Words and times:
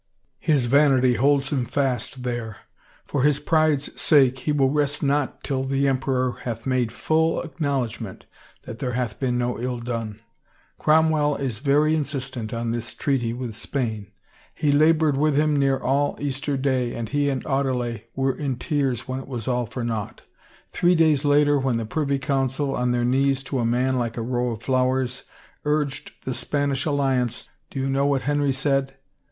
His 0.39 0.65
vanity 0.65 1.13
holds 1.13 1.51
him 1.51 1.63
fast 1.63 2.23
there. 2.23 2.57
For 3.05 3.21
his 3.21 3.39
pride's 3.39 4.01
sake 4.01 4.39
he 4.39 4.51
will 4.51 4.71
rest 4.71 5.03
not 5.03 5.43
till 5.43 5.63
the 5.63 5.87
em 5.87 5.99
peror 5.99 6.39
hath 6.39 6.65
made 6.65 6.91
full 6.91 7.39
acknowledgment 7.43 8.25
that 8.63 8.79
there 8.79 8.93
hath 8.93 9.19
been 9.19 9.37
no 9.37 9.59
ill 9.59 9.77
done. 9.77 10.19
Cromwell 10.79 11.35
is 11.35 11.59
very 11.59 11.93
insistent 11.93 12.51
on 12.51 12.71
this 12.71 12.95
treaty 12.95 13.31
with 13.31 13.55
Spain. 13.55 14.07
He 14.55 14.71
labored 14.71 15.17
with 15.17 15.35
him 15.37 15.59
near 15.59 15.77
all 15.77 16.17
Easter 16.19 16.57
day 16.57 16.95
and 16.95 17.09
he 17.09 17.29
and 17.29 17.43
Audeley 17.45 18.05
were 18.15 18.33
in 18.35 18.55
tears 18.55 19.07
when 19.07 19.19
it 19.19 19.27
was 19.27 19.47
all 19.47 19.67
for 19.67 19.83
naught. 19.83 20.23
Three 20.71 20.95
days 20.95 21.25
later 21.25 21.59
when 21.59 21.77
the 21.77 21.85
Privy 21.85 22.17
G)uncil, 22.17 22.73
on 22.75 22.91
their 22.91 23.05
knees 23.05 23.43
to 23.43 23.59
a 23.59 23.65
man 23.65 23.99
like 23.99 24.17
a 24.17 24.23
row 24.23 24.49
of 24.49 24.63
flowers, 24.63 25.25
urged 25.63 26.13
the 26.25 26.33
Spanish 26.33 26.85
alliance, 26.87 27.49
do 27.69 27.79
you 27.79 27.87
know 27.87 28.07
what 28.07 28.23
Henry 28.23 28.51
said 28.51 28.95